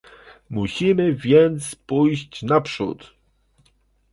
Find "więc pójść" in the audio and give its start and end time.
1.15-2.43